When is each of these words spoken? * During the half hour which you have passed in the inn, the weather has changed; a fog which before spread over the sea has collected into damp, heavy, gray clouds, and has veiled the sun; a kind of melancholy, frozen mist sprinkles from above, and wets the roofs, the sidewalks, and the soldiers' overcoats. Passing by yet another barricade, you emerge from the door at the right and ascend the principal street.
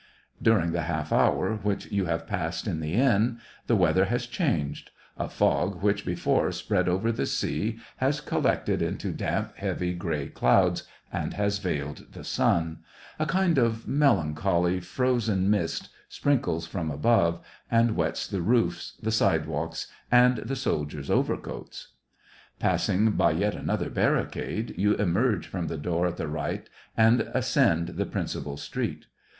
* 0.25 0.41
During 0.51 0.71
the 0.71 0.81
half 0.81 1.13
hour 1.13 1.57
which 1.57 1.91
you 1.91 2.05
have 2.05 2.25
passed 2.25 2.65
in 2.65 2.79
the 2.79 2.95
inn, 2.95 3.37
the 3.67 3.75
weather 3.75 4.05
has 4.05 4.25
changed; 4.25 4.89
a 5.15 5.29
fog 5.29 5.83
which 5.83 6.03
before 6.07 6.51
spread 6.51 6.89
over 6.89 7.11
the 7.11 7.27
sea 7.27 7.77
has 7.97 8.19
collected 8.19 8.81
into 8.81 9.11
damp, 9.11 9.55
heavy, 9.57 9.93
gray 9.93 10.27
clouds, 10.27 10.85
and 11.13 11.35
has 11.35 11.59
veiled 11.59 12.11
the 12.13 12.23
sun; 12.23 12.79
a 13.19 13.27
kind 13.27 13.59
of 13.59 13.87
melancholy, 13.87 14.79
frozen 14.79 15.51
mist 15.51 15.89
sprinkles 16.09 16.65
from 16.65 16.89
above, 16.89 17.39
and 17.69 17.95
wets 17.95 18.25
the 18.25 18.41
roofs, 18.41 18.93
the 19.03 19.11
sidewalks, 19.11 19.85
and 20.11 20.37
the 20.37 20.55
soldiers' 20.55 21.11
overcoats. 21.11 21.89
Passing 22.57 23.11
by 23.11 23.33
yet 23.33 23.53
another 23.53 23.91
barricade, 23.91 24.73
you 24.77 24.95
emerge 24.95 25.45
from 25.45 25.67
the 25.67 25.77
door 25.77 26.07
at 26.07 26.17
the 26.17 26.27
right 26.27 26.67
and 26.97 27.21
ascend 27.35 27.89
the 27.89 28.07
principal 28.07 28.57
street. 28.57 29.05